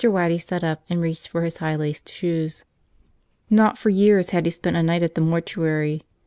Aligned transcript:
Waddy 0.03 0.39
sat 0.39 0.63
up 0.63 0.81
and 0.89 0.99
reached 0.99 1.27
for 1.27 1.43
his 1.43 1.57
high 1.57 1.75
laced 1.75 2.09
shoes. 2.09 2.65
Not 3.51 3.77
for 3.77 3.91
years 3.91 4.31
had 4.31 4.47
he 4.47 4.51
spent 4.51 4.75
a 4.75 4.81
night 4.81 5.03
at 5.03 5.13
the 5.13 5.21
mortuary. 5.21 6.01